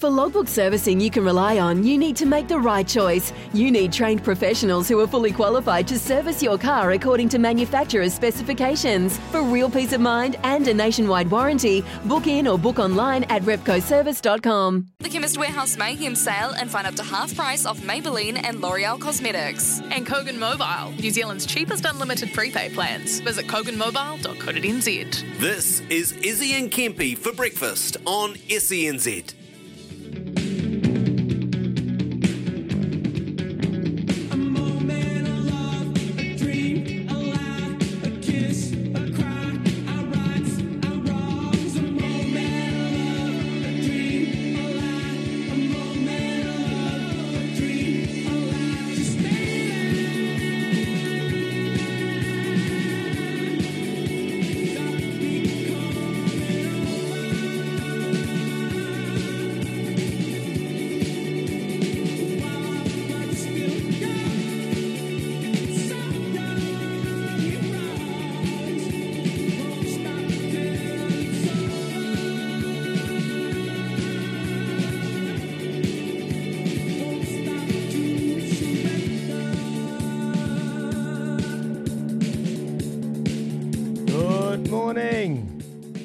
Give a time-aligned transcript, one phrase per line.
[0.00, 3.34] For logbook servicing you can rely on, you need to make the right choice.
[3.52, 8.14] You need trained professionals who are fully qualified to service your car according to manufacturer's
[8.14, 9.18] specifications.
[9.30, 13.42] For real peace of mind and a nationwide warranty, book in or book online at
[13.42, 14.86] repcoservice.com.
[15.00, 18.98] The Chemist Warehouse Mayhem sale and find up to half price off Maybelline and L'Oreal
[18.98, 19.82] Cosmetics.
[19.90, 23.20] And Kogan Mobile, New Zealand's cheapest unlimited prepaid plans.
[23.20, 25.38] Visit koganmobile.co.nz.
[25.38, 29.34] This is Izzy and Kempy for breakfast on SENZ.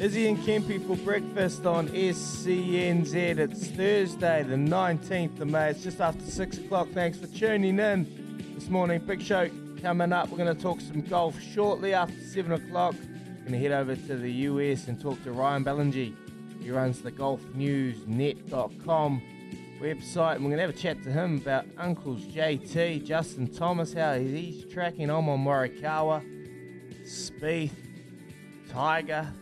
[0.06, 3.16] Izzy and Kempy for breakfast on SENZ.
[3.16, 5.72] It's Thursday, the 19th of May.
[5.72, 6.90] It's just after 6 o'clock.
[6.90, 9.04] Thanks for tuning in this morning.
[9.04, 9.50] Big show
[9.82, 10.30] coming up.
[10.30, 12.94] We're going to talk some golf shortly after 7 o'clock.
[12.94, 16.14] Going to head over to the US and talk to Ryan Bellinger.
[16.62, 19.22] He runs the golfnewsnet.com
[19.82, 20.36] website.
[20.36, 24.20] And we're going to have a chat to him about Uncles JT, Justin Thomas, how
[24.20, 26.24] he's tracking on on Morikawa,
[27.08, 27.72] Spieth,
[28.70, 29.34] Tiger.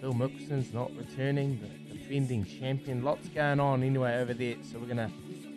[0.00, 3.04] Phil Mickelson's not returning, the defending champion.
[3.04, 4.56] Lots going on anyway over there.
[4.62, 5.10] So we're going to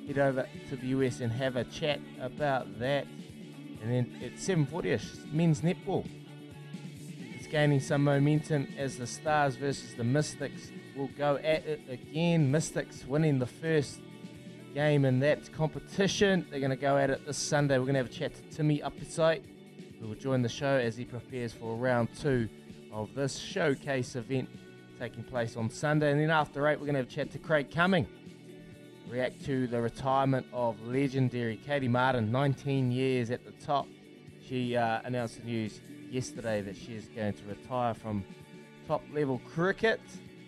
[0.05, 3.07] head over to the US and have a chat about that.
[3.81, 6.05] And then at 7.40ish, men's netball.
[7.35, 12.51] It's gaining some momentum as the Stars versus the Mystics will go at it again.
[12.51, 14.01] Mystics winning the first
[14.73, 16.45] game in that competition.
[16.49, 17.77] They're going to go at it this Sunday.
[17.77, 19.43] We're going to have a chat to Timmy Upside
[20.01, 22.49] who will join the show as he prepares for round two
[22.93, 24.47] of this showcase event
[24.99, 26.11] taking place on Sunday.
[26.11, 28.07] And then after eight, we're going to have a chat to Craig Cumming.
[29.09, 33.87] React to the retirement of legendary Katie Martin, 19 years at the top.
[34.47, 38.23] She uh, announced the news yesterday that she is going to retire from
[38.87, 39.99] top level cricket.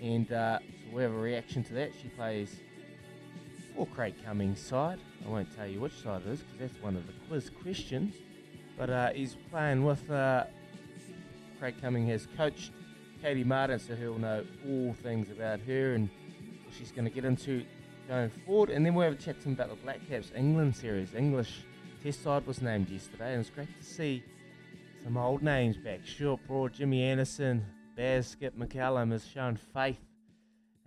[0.01, 1.91] And uh, so we have a reaction to that.
[2.01, 2.55] She plays
[3.75, 4.99] for Craig Cummings' side.
[5.25, 8.15] I won't tell you which side it is because that's one of the quiz questions.
[8.77, 10.45] But uh, he's playing with uh,
[11.59, 12.71] Craig Cumming has coached
[13.21, 16.09] Katie Martin, so he'll know all things about her and
[16.63, 17.63] what she's going to get into
[18.07, 18.69] going forward.
[18.69, 21.13] And then we'll have a chat to him about the Black Caps England series.
[21.13, 21.65] English
[22.03, 24.23] Test side was named yesterday, and it's great to see
[25.03, 26.01] some old names back.
[26.05, 29.99] Stuart Broad, Jimmy Anderson, Baz Skip McCullum has shown faith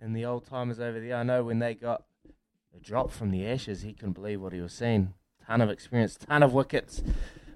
[0.01, 1.15] in the old timers over there.
[1.15, 2.03] I know when they got
[2.73, 5.13] the drop from the Ashes, he couldn't believe what he was seeing.
[5.45, 7.01] Ton of experience, ton of wickets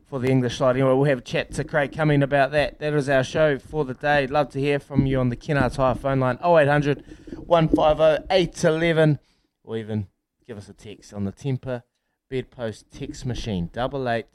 [0.10, 0.76] for the English side.
[0.76, 2.80] Anyway, we'll have a chat to Craig Cumming about that.
[2.80, 4.28] That is our show for the day.
[4.28, 7.04] Love to hear from you on the Kennards Hire phone line 0800
[7.46, 9.20] 150 811
[9.64, 10.08] or even
[10.46, 11.84] give us a text on the Temper
[12.30, 14.26] Bedpost text machine double eight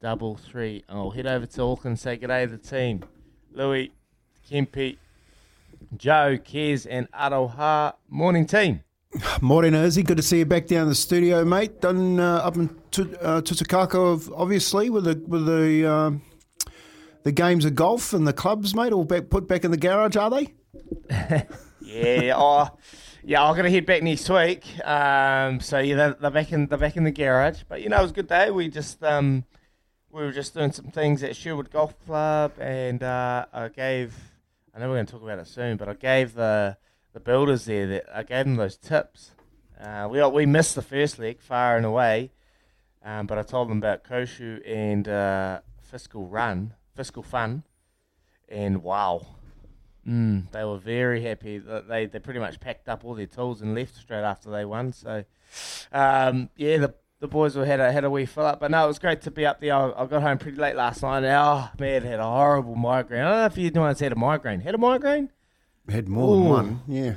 [0.00, 0.84] double three.
[0.88, 3.04] I'll head over to Auckland and say good day to the team.
[3.52, 3.92] Louis,
[4.50, 4.98] Kempy,
[5.96, 7.94] Joe, Kez, and Aroha.
[8.08, 8.83] Morning, team.
[9.40, 10.02] Morning, Izzy.
[10.02, 11.80] Good to see you back down the studio, mate.
[11.80, 13.40] Done uh, up in T- uh,
[14.34, 16.22] obviously, with the with the um,
[17.22, 18.92] the games of golf and the clubs, mate.
[18.92, 20.54] All back, put back in the garage, are they?
[21.80, 22.76] yeah, oh,
[23.22, 23.44] yeah.
[23.44, 24.64] I'm gonna head back next week.
[24.84, 27.62] Um, so yeah, they're, they're back in they're back in the garage.
[27.68, 28.50] But you know, it was a good day.
[28.50, 29.44] We just um,
[30.10, 34.16] we were just doing some things at Sherwood Golf Club, and uh, I gave.
[34.74, 36.76] I know we're going to talk about it soon, but I gave the
[37.14, 39.30] the builders there that I gave them those tips.
[39.80, 42.32] Uh, we we missed the first leg far and away,
[43.04, 47.62] um, but I told them about Koshu and uh, Fiscal Run, Fiscal Fun,
[48.48, 49.26] and wow,
[50.06, 51.58] mm, they were very happy.
[51.58, 54.92] They they pretty much packed up all their tools and left straight after they won.
[54.92, 55.24] So,
[55.92, 58.84] um, yeah, the the boys were had a had a wee fill up, but no,
[58.84, 59.74] it was great to be up there.
[59.74, 61.18] I, I got home pretty late last night.
[61.18, 63.22] And, oh man, had a horrible migraine.
[63.22, 64.60] I don't know if you anyone's had a migraine.
[64.60, 65.30] Had a migraine?
[65.88, 66.50] Had more than Ooh.
[66.50, 67.14] one, yeah.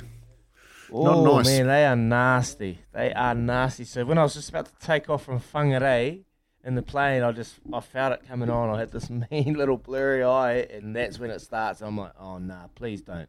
[0.90, 1.46] Oh nice.
[1.46, 2.78] man, they are nasty.
[2.92, 3.84] They are nasty.
[3.84, 6.24] So when I was just about to take off from Whangarei
[6.64, 8.70] in the plane, I just I felt it coming on.
[8.74, 11.80] I had this mean little blurry eye, and that's when it starts.
[11.80, 13.28] I'm like, oh nah, please don't,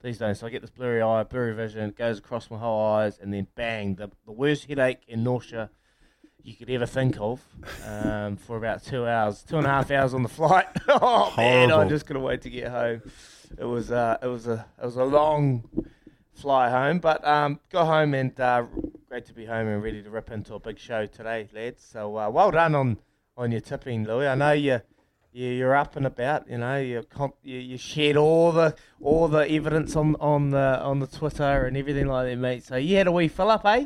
[0.00, 0.34] please don't.
[0.34, 3.32] So I get this blurry eye, blurry vision, it goes across my whole eyes, and
[3.32, 5.70] then bang, the the worst headache and nausea
[6.46, 7.40] you could ever think of
[7.84, 10.66] um, for about two hours, two and a half hours on the flight.
[10.88, 11.90] oh man, I Horrible.
[11.90, 13.02] just couldn't wait to get home.
[13.58, 15.68] It was uh, it was a it was a long
[16.34, 18.64] fly home, but um, got home and uh,
[19.08, 21.84] great to be home and ready to rip into a big show today, lads.
[21.84, 22.98] So uh, well done on,
[23.36, 24.28] on your tipping, Louis.
[24.28, 24.80] I know you.
[25.32, 26.78] You, you're up and about, you know.
[26.80, 31.06] You, comp, you you shared all the all the evidence on, on the on the
[31.06, 32.64] Twitter and everything like that, mate.
[32.64, 33.84] So you had a wee fill up, eh?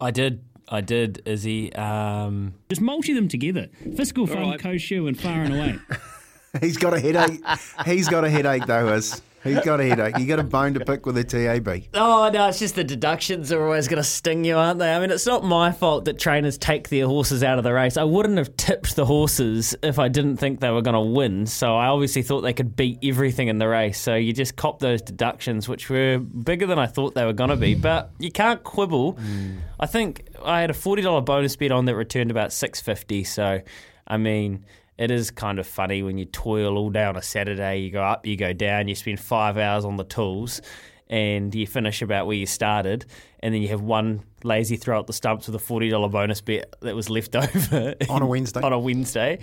[0.00, 0.42] I did.
[0.68, 1.72] I did, Izzy.
[1.74, 3.68] Um, Just multi them together.
[3.96, 4.60] Fiscal fun, Alright.
[4.60, 5.78] Koshu, and far and away.
[6.60, 7.40] He's got a headache.
[7.84, 9.22] He's got a headache, though, Is.
[9.46, 10.18] He's got a headache.
[10.18, 11.84] You got a bone to pick with the TAB.
[11.94, 14.94] oh no, it's just the deductions are always going to sting you, aren't they?
[14.94, 17.96] I mean, it's not my fault that trainers take their horses out of the race.
[17.96, 21.46] I wouldn't have tipped the horses if I didn't think they were going to win.
[21.46, 24.00] So I obviously thought they could beat everything in the race.
[24.00, 27.50] So you just cop those deductions, which were bigger than I thought they were going
[27.50, 27.74] to be.
[27.74, 29.12] But you can't quibble.
[29.12, 29.58] Hmm.
[29.78, 33.24] I think I had a forty dollar bonus bet on that returned about six fifty.
[33.24, 33.60] So,
[34.06, 34.64] I mean,
[34.98, 37.78] it is kind of funny when you toil all day on a Saturday.
[37.80, 40.60] You go up, you go down, you spend five hours on the tools,
[41.08, 43.06] and you finish about where you started,
[43.40, 46.40] and then you have one lazy throw at the stumps with a forty dollar bonus
[46.40, 48.60] bet that was left over On a Wednesday.
[48.60, 49.38] on a Wednesday,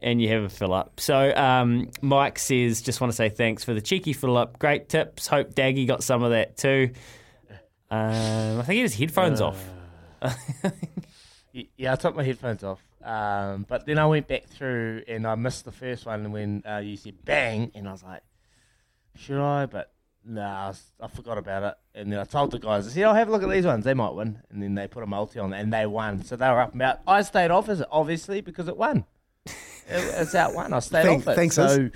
[0.00, 1.00] and you have a fill up.
[1.00, 4.58] So um, Mike says, just want to say thanks for the cheeky fill up.
[4.58, 5.26] Great tips.
[5.26, 6.90] Hope Daggy got some of that too.
[7.90, 9.64] Um, I think he has headphones off.
[11.76, 12.80] Yeah, I took my headphones off.
[13.04, 16.78] Um, but then I went back through and I missed the first one when uh,
[16.78, 18.22] you said bang, and I was like,
[19.16, 19.66] should I?
[19.66, 19.92] But
[20.24, 21.74] no, I, was- I forgot about it.
[21.98, 23.84] And then I told the guys, I said, I'll have a look at these ones.
[23.84, 24.40] They might win.
[24.50, 26.22] And then they put a multi on and they won.
[26.24, 27.00] So they were up and out.
[27.06, 29.04] I stayed off, as obviously, because it won.
[29.90, 30.74] It, it's out one.
[30.74, 31.34] I stayed Thank- off it.
[31.34, 31.88] thanks, so,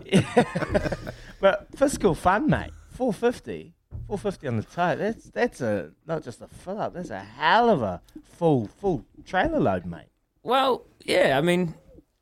[1.40, 2.70] but fiscal fun, mate.
[2.92, 3.74] 450.
[4.06, 4.96] 450 on the toe.
[4.96, 6.94] That's that's a not just a fill up.
[6.94, 8.00] That's a hell of a
[8.38, 10.06] full full trailer load, mate.
[10.42, 11.74] Well, yeah, I mean,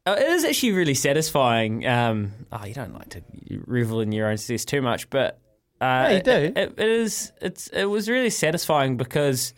[0.07, 1.87] uh, it is actually really satisfying.
[1.87, 3.23] Um, oh, you don't like to
[3.67, 5.41] revel in your own success too much, but
[5.81, 6.53] uh, Yeah, you do.
[6.57, 7.33] It, it is.
[7.41, 7.69] It's.
[7.69, 9.55] It was really satisfying because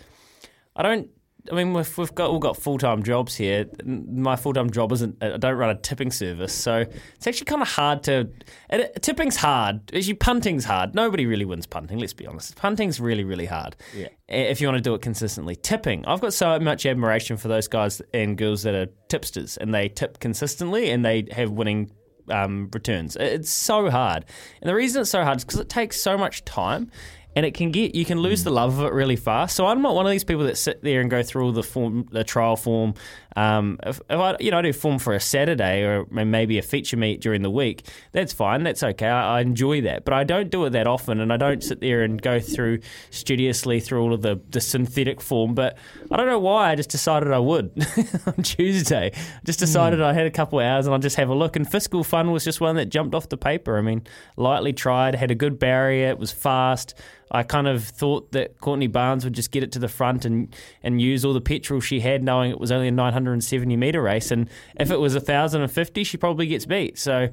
[0.77, 1.09] I don't.
[1.51, 3.67] I mean, we've, we've got all got full time jobs here.
[3.85, 5.23] My full time job isn't.
[5.23, 6.85] I don't run a tipping service, so
[7.17, 8.31] it's actually kind of hard to.
[8.69, 9.95] And it, tipping's hard.
[9.95, 10.95] Actually, punting's hard.
[10.95, 11.99] Nobody really wins punting.
[11.99, 12.57] Let's be honest.
[12.57, 13.77] Punting's really, really hard.
[13.97, 14.09] Yeah.
[14.29, 16.07] If you want to do it consistently, tipping.
[16.07, 19.89] I've got so much admiration for those guys and girls that are tipsters and they
[19.89, 21.91] tip consistently and they have winning
[22.31, 23.17] um, returns.
[23.17, 24.25] It's so hard,
[24.61, 26.91] and the reason it's so hard is because it takes so much time,
[27.37, 28.45] and it can get you can lose mm.
[28.45, 29.57] the love of it really fast.
[29.57, 31.63] So I'm not one of these people that sit there and go through all the
[31.63, 32.95] form, the trial form.
[33.37, 36.63] Um, if, if I, you know, I do form for a Saturday or maybe a
[36.63, 37.87] feature meet during the week.
[38.13, 38.63] That's fine.
[38.63, 39.07] That's okay.
[39.07, 41.81] I, I enjoy that, but I don't do it that often, and I don't sit
[41.81, 45.55] there and go through studiously through all of the, the synthetic form.
[45.55, 45.79] But
[46.11, 46.71] I don't know why.
[46.71, 47.71] I just decided I would
[48.27, 49.13] on Tuesday.
[49.45, 51.57] Just decided I had a couple of hours and I'll just have a look.
[51.57, 53.79] And fiscal fun was just one that jumped off the paper.
[53.79, 54.03] I mean,
[54.37, 56.09] lightly tried, had a good barrier.
[56.09, 56.95] It was fast.
[57.33, 60.55] I kind of thought that Courtney Barnes would just get it to the front and,
[60.83, 62.93] and use all the petrol she had, knowing it was only a
[63.25, 64.31] 970 metre race.
[64.31, 64.49] And
[64.79, 66.99] if it was 1,050, she probably gets beat.
[66.99, 67.29] So,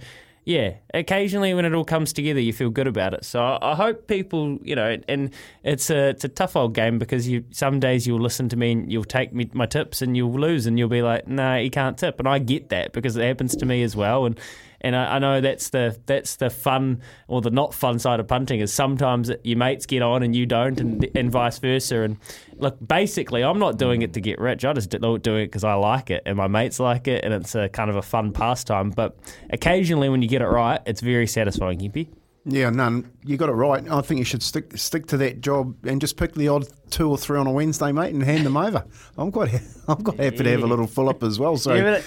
[0.47, 3.25] yeah, occasionally when it all comes together, you feel good about it.
[3.25, 5.33] So I hope people, you know, and
[5.65, 8.71] it's a it's a tough old game because you some days you'll listen to me
[8.71, 11.69] and you'll take me my tips and you'll lose and you'll be like, no, you
[11.69, 14.25] can't tip, and I get that because it happens to me as well.
[14.25, 14.39] And
[14.81, 18.27] and I, I know that's the that's the fun or the not fun side of
[18.27, 22.01] punting is sometimes your mates get on and you don't, and and vice versa.
[22.01, 22.17] And
[22.57, 24.65] look, basically, I'm not doing it to get rich.
[24.65, 27.33] I just do do it because I like it and my mates like it, and
[27.33, 28.91] it's a kind of a fun pastime.
[28.91, 29.17] But
[29.49, 32.09] occasionally, when you get it right, it's very satisfying, Hippie.
[32.49, 33.11] Yeah, none.
[33.25, 33.83] You got it right.
[33.91, 37.09] I think you should stick stick to that job and just pick the odd two
[37.09, 38.85] or three on a Wednesday, mate, and hand them over.
[39.17, 41.57] I'm quite ha- I'm quite happy to have a little full up as well.
[41.67, 42.03] So had,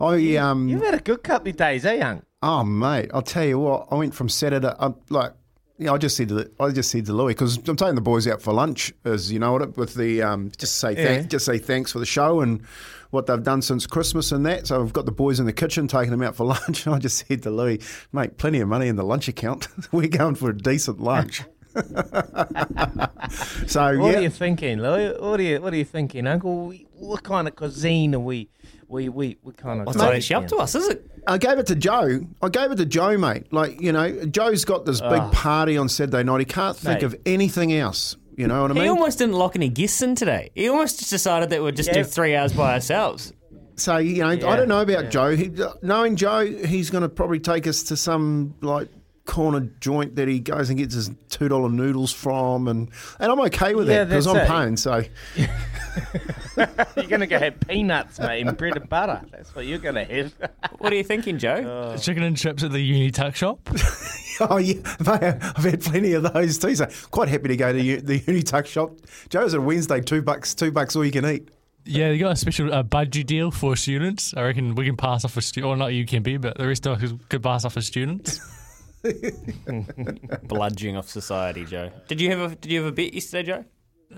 [0.00, 2.22] I um you've had a good couple of days, eh, young?
[2.42, 3.88] oh mate, I'll tell you what.
[3.90, 4.72] I went from Saturday.
[4.78, 5.32] I'm like
[5.78, 8.00] Yeah, I just said to the, I just said to Louis because I'm taking the
[8.00, 11.04] boys out for lunch, as you know it, with the um, just say Yeah.
[11.04, 12.62] thank, just say thanks for the show and
[13.10, 14.66] what they've done since Christmas and that.
[14.68, 16.86] So I've got the boys in the kitchen taking them out for lunch.
[16.86, 17.80] And I just said to Louis,
[18.12, 19.66] mate, plenty of money in the lunch account.
[19.92, 21.42] We're going for a decent lunch.
[23.66, 25.14] so What yeah, are you thinking, Louis?
[25.20, 26.72] What are you What are you thinking, Uncle?
[26.94, 28.48] What kind of cuisine are we?
[28.90, 29.86] We we we kind of.
[29.86, 31.06] What's not actually up to us, is it?
[31.26, 32.20] I gave it to Joe.
[32.42, 33.52] I gave it to Joe, mate.
[33.52, 35.30] Like you know, Joe's got this big Ah.
[35.32, 36.40] party on Saturday night.
[36.40, 37.04] He can't think Mate.
[37.04, 38.16] of anything else.
[38.36, 38.82] You know what I mean?
[38.84, 38.98] He mean?
[38.98, 40.50] almost didn't lock any guests in today.
[40.54, 42.04] He almost just decided that we'd just do Yeah.
[42.04, 43.32] three hours by ourselves.
[43.76, 45.36] So you know, I don't know about Joe.
[45.36, 48.88] He, knowing Joe, he's going to probably take us to some like
[49.26, 52.88] corner joint that he goes and gets his two dollar noodles from, and
[53.20, 54.48] and I'm okay with Yeah, that because I'm it.
[54.48, 54.76] paying.
[54.76, 55.02] So
[56.96, 59.20] you're gonna go have peanuts, mate, and bread and butter.
[59.30, 60.32] That's what you're gonna have.
[60.78, 61.96] What are you thinking, Joe?
[62.00, 63.60] Chicken and chips at the uni tuck shop.
[64.40, 66.74] oh yeah, mate, I've had plenty of those too.
[66.74, 68.92] So quite happy to go to u- the Unituck shop.
[69.28, 71.48] Joe's a Wednesday, two bucks, two bucks all you can eat.
[71.84, 74.34] Yeah, they got a special uh, budgie deal for students.
[74.36, 76.66] I reckon we can pass off a student, or not you can be, but the
[76.66, 78.38] rest of us could pass off as students.
[80.46, 81.90] Bludging off society, Joe.
[82.08, 83.64] Did you have a Did you have a bet yesterday, Joe?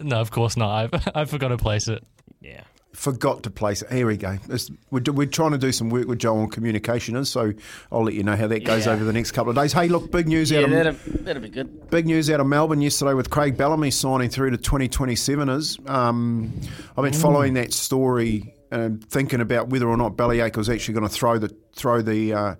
[0.01, 0.93] No, of course not.
[1.15, 2.03] I I forgot to place it.
[2.43, 2.63] Yeah.
[2.93, 3.91] Forgot to place it.
[3.91, 4.37] Here we go.
[4.51, 7.55] It's, we're, we're trying to do some work with Joe on communication, so
[7.91, 8.93] I'll let you know how that goes Yeah.
[8.93, 9.73] over the next couple of days.
[9.73, 10.95] Hey, look, big news yeah, out of that'll,
[11.25, 11.89] that'll be good.
[11.89, 15.79] Big news out of Melbourne yesterday with Craig Bellamy signing through to 2027 is.
[15.87, 16.53] Um,
[16.95, 21.09] I've been following that story and thinking about whether or not Bellyache was actually going
[21.09, 22.35] to throw the throw the.
[22.35, 22.55] Uh,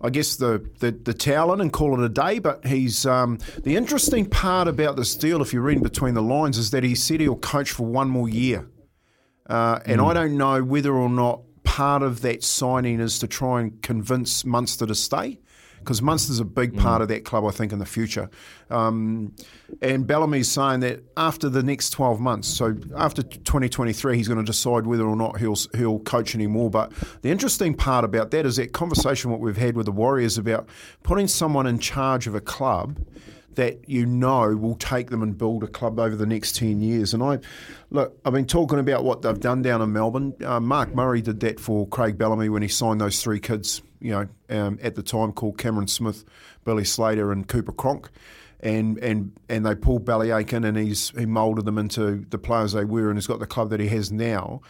[0.00, 3.38] I guess the, the, the towel in and call it a day, but he's um,
[3.64, 6.94] the interesting part about this deal, if you read between the lines, is that he
[6.94, 8.68] said he'll coach for one more year,
[9.48, 13.60] uh, and I don't know whether or not part of that signing is to try
[13.60, 15.38] and convince Munster to stay
[15.78, 18.28] because Munster's a big part of that club, I think, in the future.
[18.68, 19.34] Um,
[19.80, 24.44] and Bellamy's saying that after the next 12 months, so after 2023, he's going to
[24.44, 26.68] decide whether or not he'll he'll coach anymore.
[26.70, 30.36] But the interesting part about that is that conversation what we've had with the Warriors
[30.36, 30.68] about
[31.02, 32.98] putting someone in charge of a club
[33.58, 37.12] that you know will take them and build a club over the next 10 years.
[37.12, 37.40] And I
[37.90, 40.32] look, I've been talking about what they've done down in Melbourne.
[40.44, 44.12] Uh, Mark Murray did that for Craig Bellamy when he signed those three kids, you
[44.12, 46.24] know, um, at the time called Cameron Smith,
[46.64, 48.10] Billy Slater, and Cooper Cronk.
[48.60, 52.72] And, and and they pulled Bellyache in and he's he moulded them into the players
[52.72, 54.60] they were and he's got the club that he has now.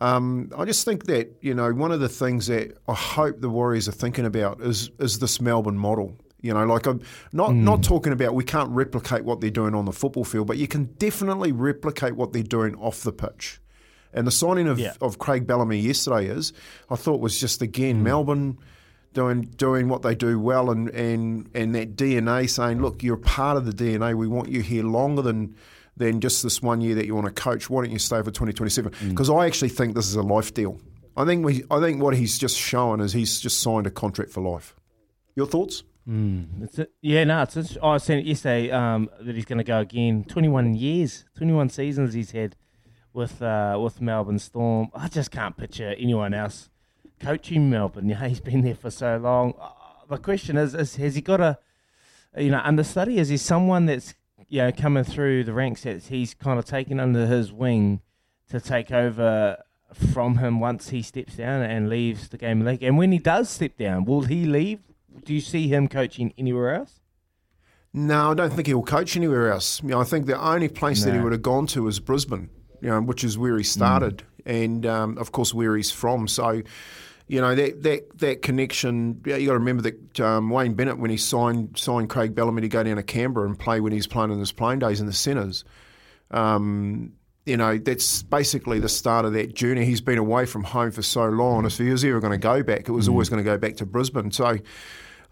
[0.00, 3.48] Um, I just think that you know one of the things that I hope the
[3.48, 6.16] Warriors are thinking about is is this Melbourne model.
[6.44, 7.00] You know, like I'm
[7.32, 7.82] not not hmm.
[7.82, 10.84] talking about we can't replicate what they're doing on the football field, but you can
[10.98, 13.60] definitely replicate what they're doing off the pitch.
[14.12, 14.92] And the signing of, Yeah.
[15.00, 16.52] of Craig Bellamy yesterday is,
[16.90, 18.02] I thought was just again hmm.
[18.04, 18.58] Melbourne
[19.14, 23.56] doing doing what they do well and, and and that DNA saying, look, you're part
[23.56, 24.14] of the DNA.
[24.14, 25.56] We want you here longer than
[25.96, 27.70] than just this one year that you want to coach.
[27.70, 28.92] Why don't you stay for 2027?
[28.92, 29.08] Hmm.
[29.08, 30.78] Because I actually think this is a life deal.
[31.16, 34.30] I think we I think what he's just shown is he's just signed a contract
[34.30, 34.76] for life.
[35.36, 35.84] Your thoughts?
[36.62, 39.64] It's a, yeah, no, it's, it's, I seen it yesterday um, that he's going to
[39.64, 40.24] go again.
[40.24, 42.56] Twenty-one years, twenty-one seasons he's had
[43.12, 44.88] with uh, with Melbourne Storm.
[44.94, 46.68] I just can't picture anyone else
[47.20, 48.08] coaching Melbourne.
[48.10, 49.54] Yeah, he's been there for so long.
[49.58, 49.70] Uh,
[50.10, 51.58] the question is, is has he got a
[52.36, 53.18] you know understudy?
[53.18, 54.14] Is he someone that's
[54.48, 58.02] you know coming through the ranks that he's kind of taken under his wing
[58.50, 59.56] to take over
[59.92, 62.82] from him once he steps down and leaves the game league?
[62.82, 64.80] And when he does step down, will he leave?
[65.24, 67.00] Do you see him coaching anywhere else?
[67.92, 69.80] No, I don't think he'll coach anywhere else.
[69.82, 72.50] You know, I think the only place that he would have gone to is Brisbane,
[72.80, 76.26] you know, which is where he started, and um, of course where he's from.
[76.26, 76.62] So,
[77.28, 79.22] you know, that that that connection.
[79.24, 82.62] Yeah, you got to remember that um, Wayne Bennett, when he signed signed Craig Bellamy
[82.62, 85.06] to go down to Canberra and play when he's playing in his playing days in
[85.06, 85.64] the centres.
[86.32, 87.12] Um,
[87.46, 89.84] you know, that's basically the start of that journey.
[89.84, 91.66] He's been away from home for so long.
[91.66, 93.76] If he was ever going to go back, it was always going to go back
[93.76, 94.32] to Brisbane.
[94.32, 94.58] So,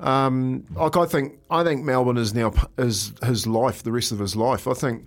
[0.02, 4.18] um, like I think, I think Melbourne is now is his life, the rest of
[4.18, 4.66] his life.
[4.66, 5.06] I think,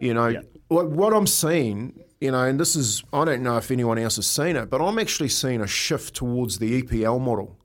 [0.00, 0.28] you know,
[0.68, 4.16] what, what I'm seeing, you know, and this is, I don't know if anyone else
[4.16, 7.56] has seen it, but I'm actually seeing a shift towards the EPL model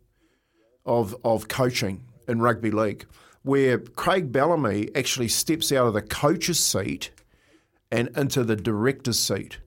[0.86, 3.06] of of coaching in rugby league,
[3.44, 7.12] where Craig Bellamy actually steps out of the coach's seat
[7.92, 9.60] and into the director's seat.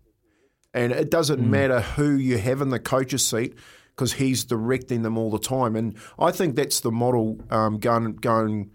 [0.75, 3.55] And it doesn't matter who you have in the coach's seat
[3.97, 5.75] because he's directing them all the time.
[5.75, 8.71] And I think that's the model um, going going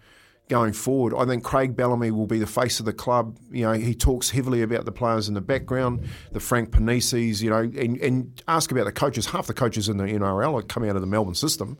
[0.50, 1.13] going forward.
[1.16, 3.38] I think Craig Bellamy will be the face of the club.
[3.51, 7.50] You know, he talks heavily about the players in the background, the Frank Ponissi, you
[7.50, 9.28] know, and, and ask about the coaches.
[9.28, 11.78] Half the coaches in the NRL are coming out of the Melbourne system.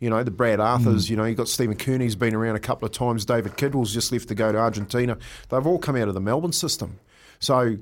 [0.00, 2.86] You know, the Brad Arthurs, you know, you've got Stephen Kearney's been around a couple
[2.86, 3.26] of times.
[3.26, 5.18] David Kidwell's just left to go to Argentina.
[5.50, 6.98] They've all come out of the Melbourne system.
[7.38, 7.76] So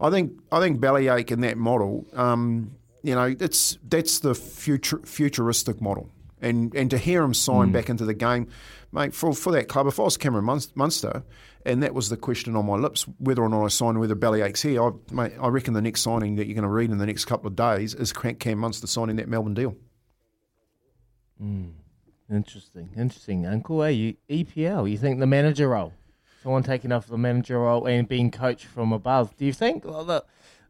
[0.00, 4.98] I think I think Bellyache in that model, um, you know, it's that's the future
[5.04, 6.08] futuristic model.
[6.40, 7.72] And and to hear him sign hmm.
[7.72, 8.48] back into the game,
[8.92, 11.22] mate, for, for that club, if I was Cameron Mun- Munster,
[11.66, 14.62] and that was the question on my lips, whether or not I sign, whether Bellyache's
[14.62, 17.06] here, I, mate, I reckon the next signing that you're going to read in the
[17.06, 19.76] next couple of days is Cam Cam Munster signing that Melbourne deal.
[21.38, 21.68] Hmm.
[22.30, 23.82] Interesting, interesting, Uncle.
[23.82, 24.90] Hey, you EPL?
[24.90, 25.92] You think the manager role,
[26.42, 29.36] someone taking off the manager role and being coached from above?
[29.36, 29.84] Do you think?
[29.84, 30.24] Well, the,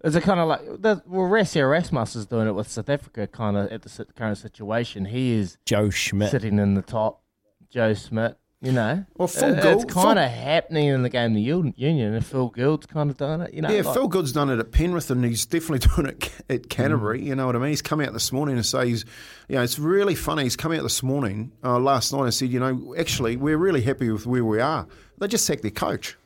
[0.05, 3.27] is it kind of like the, well, Rassie Erasmus is doing it with South Africa,
[3.27, 5.07] kind of at the current situation.
[5.07, 6.31] He is Joe Schmidt.
[6.31, 7.23] sitting in the top.
[7.71, 9.05] Joe Schmidt, you know.
[9.17, 12.15] Well, Phil Uh, Gould- it's kind Phil- of happening in the game, the Un- Union,
[12.15, 13.53] and Phil Gould's kind of doing it.
[13.53, 16.31] You know, yeah, like- Phil Gould's done it at Penrith, and he's definitely doing it
[16.49, 17.21] at Canterbury.
[17.21, 17.25] Mm.
[17.25, 17.71] You know what I mean?
[17.71, 19.05] He's come out this morning and say he's,
[19.49, 20.45] you know, it's really funny.
[20.45, 23.83] He's come out this morning, uh, last night, and said, you know, actually, we're really
[23.83, 24.87] happy with where we are.
[25.19, 26.17] They just sacked their coach.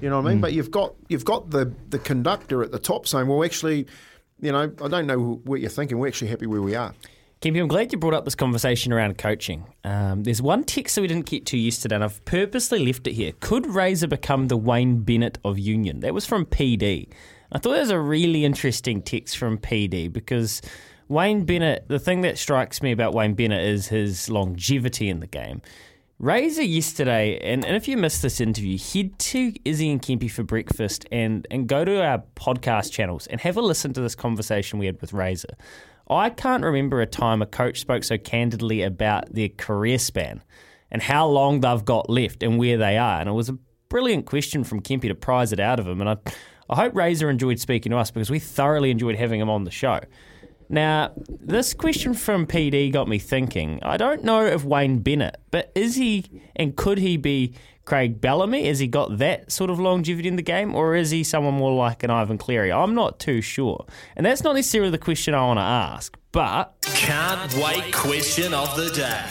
[0.00, 0.32] You know what I Mm.
[0.34, 0.40] mean?
[0.40, 3.86] But you've got you've got the the conductor at the top saying, well, actually,
[4.40, 5.98] you know, I don't know what you're thinking.
[5.98, 6.94] We're actually happy where we are.
[7.40, 9.64] Kempy, I'm glad you brought up this conversation around coaching.
[9.84, 13.12] Um, there's one text that we didn't get to yesterday, and I've purposely left it
[13.12, 13.30] here.
[13.38, 16.00] Could Razor become the Wayne Bennett of Union?
[16.00, 17.08] That was from PD.
[17.52, 20.60] I thought that was a really interesting text from PD because
[21.06, 25.28] Wayne Bennett, the thing that strikes me about Wayne Bennett is his longevity in the
[25.28, 25.62] game.
[26.20, 30.42] Razor yesterday, and, and if you missed this interview, head to Izzy and Kempy for
[30.42, 34.80] breakfast and, and go to our podcast channels and have a listen to this conversation
[34.80, 35.56] we had with Razor.
[36.10, 40.42] I can't remember a time a coach spoke so candidly about their career span
[40.90, 43.20] and how long they've got left and where they are.
[43.20, 43.58] And it was a
[43.88, 46.00] brilliant question from Kempy to prize it out of him.
[46.00, 46.16] And I,
[46.68, 49.70] I hope Razor enjoyed speaking to us because we thoroughly enjoyed having him on the
[49.70, 50.00] show.
[50.68, 53.78] Now, this question from PD got me thinking.
[53.82, 57.54] I don't know if Wayne Bennett, but is he and could he be
[57.86, 58.66] Craig Bellamy?
[58.66, 61.72] Has he got that sort of longevity in the game, or is he someone more
[61.72, 62.70] like an Ivan Cleary?
[62.70, 63.86] I'm not too sure.
[64.14, 68.76] And that's not necessarily the question I want to ask, but Can't wait question of
[68.76, 69.24] the day.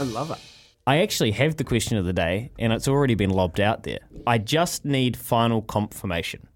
[0.00, 0.38] I love it.
[0.86, 3.98] I actually have the question of the day, and it's already been lobbed out there.
[4.26, 6.48] I just need final confirmation.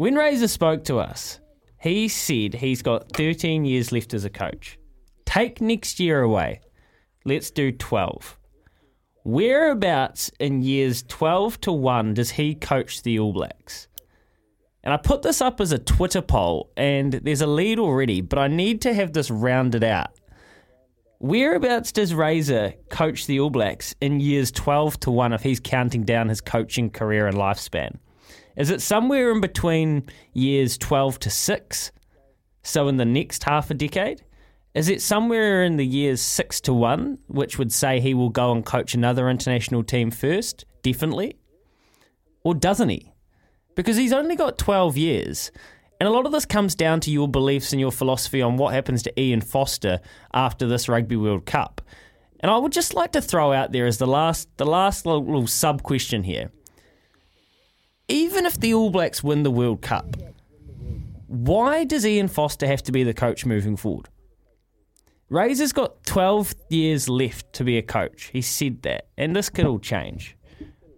[0.00, 1.40] When Razor spoke to us,
[1.78, 4.78] he said he's got 13 years left as a coach.
[5.26, 6.62] Take next year away.
[7.26, 8.38] Let's do 12.
[9.24, 13.88] Whereabouts in years 12 to 1 does he coach the All Blacks?
[14.82, 18.38] And I put this up as a Twitter poll, and there's a lead already, but
[18.38, 20.18] I need to have this rounded out.
[21.18, 26.04] Whereabouts does Razor coach the All Blacks in years 12 to 1 if he's counting
[26.04, 27.98] down his coaching career and lifespan?
[28.56, 31.92] Is it somewhere in between years 12 to 6?
[32.62, 34.22] So in the next half a decade?
[34.74, 38.52] Is it somewhere in the years 6 to 1, which would say he will go
[38.52, 40.64] and coach another international team first?
[40.82, 41.36] Definitely.
[42.44, 43.12] Or doesn't he?
[43.74, 45.50] Because he's only got 12 years.
[45.98, 48.72] And a lot of this comes down to your beliefs and your philosophy on what
[48.72, 50.00] happens to Ian Foster
[50.32, 51.82] after this Rugby World Cup.
[52.40, 55.24] And I would just like to throw out there as the last the last little,
[55.24, 56.50] little sub question here.
[58.10, 60.16] Even if the All Blacks win the World Cup,
[61.28, 64.08] why does Ian Foster have to be the coach moving forward?
[65.28, 68.30] Razor's got 12 years left to be a coach.
[68.32, 69.06] He said that.
[69.16, 70.36] And this could all change.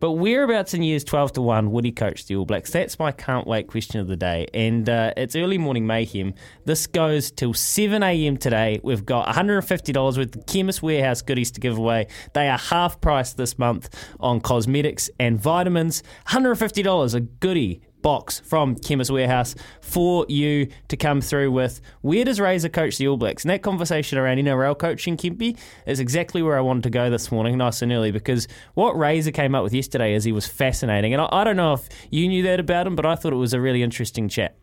[0.02, 2.72] But whereabouts in years 12 to 1 would he coach the All Blacks?
[2.72, 4.48] That's my can't wait question of the day.
[4.52, 6.34] And uh, it's early morning mayhem.
[6.64, 8.36] This goes till 7 a.m.
[8.36, 8.80] today.
[8.82, 12.08] We've got $150 worth of Chemist Warehouse goodies to give away.
[12.32, 16.02] They are half price this month on cosmetics and vitamins.
[16.26, 21.80] $150, a goodie box from Chemist Warehouse for you to come through with.
[22.02, 23.44] Where does Razor coach the All Blacks?
[23.44, 27.32] And that conversation around NRL coaching, Kempy, is exactly where I wanted to go this
[27.32, 31.12] morning, nice and early, because what Razor came up with yesterday is he was fascinating.
[31.12, 33.36] And I, I don't know if you knew that about him, but I thought it
[33.36, 34.56] was a really interesting chat.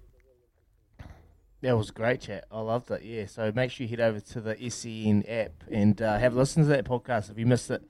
[1.62, 2.46] That was a great chat.
[2.52, 3.04] I loved it.
[3.04, 3.26] Yeah.
[3.26, 6.64] So make sure you head over to the SEN app and uh, have a listen
[6.64, 7.84] to that podcast if you missed it.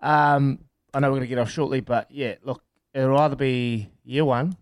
[0.00, 0.58] Um,
[0.92, 4.24] I know we're going to get off shortly, but yeah, look, it'll either be year
[4.24, 4.56] one.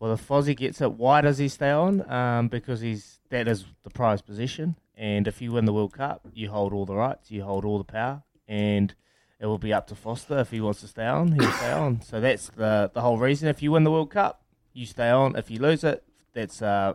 [0.00, 2.08] Well, if Fozzie gets it, why does he stay on?
[2.10, 6.26] Um, because he's that is the prize position, and if you win the World Cup,
[6.32, 8.94] you hold all the rights, you hold all the power, and
[9.40, 11.32] it will be up to Foster if he wants to stay on.
[11.32, 12.00] He'll stay on.
[12.02, 13.48] So that's the the whole reason.
[13.48, 15.36] If you win the World Cup, you stay on.
[15.36, 16.94] If you lose it, that's uh,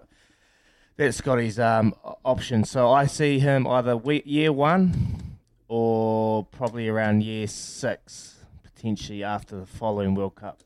[0.95, 2.63] that's Scotty's um, option.
[2.63, 5.37] So I see him either we- year one
[5.67, 10.61] or probably around year six, potentially after the following World Cup.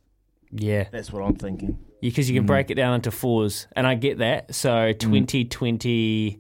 [0.52, 0.86] Yeah.
[0.91, 1.80] That's what I'm thinking.
[2.02, 4.54] Because you can break it down into fours, and I get that.
[4.54, 6.40] So 2020,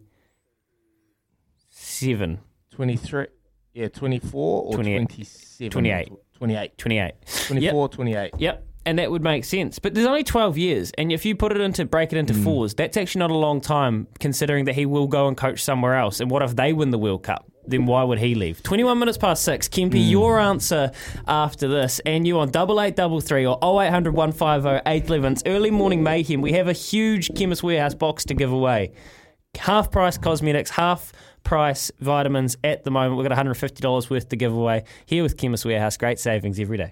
[1.71, 2.39] 27.
[2.71, 3.25] 23.
[3.73, 4.95] Yeah, 24 or 28.
[5.09, 5.71] 27.
[5.71, 6.11] 28.
[6.35, 6.77] 28.
[6.77, 7.13] 28.
[7.47, 7.91] 24, Yep.
[7.91, 8.31] 28.
[8.37, 8.63] Yep.
[8.85, 9.79] And that would make sense.
[9.79, 10.91] But there's only 12 years.
[10.97, 12.43] And if you put it into, break it into Mm.
[12.43, 15.95] fours, that's actually not a long time considering that he will go and coach somewhere
[15.95, 16.19] else.
[16.21, 17.51] And what if they win the World Cup?
[17.67, 18.63] Then why would he leave?
[18.63, 19.67] 21 minutes past six.
[19.67, 20.09] Kempy, Mm.
[20.09, 20.91] your answer
[21.27, 21.99] after this.
[22.05, 25.33] And you on double eight double three or 0800 150 811.
[25.33, 26.41] It's early morning mayhem.
[26.41, 28.91] We have a huge Chemist Warehouse box to give away.
[29.57, 31.11] Half price cosmetics, half
[31.43, 33.17] price vitamins at the moment.
[33.17, 35.97] We've got $150 worth to give away here with Chemist Warehouse.
[35.97, 36.91] Great savings every day.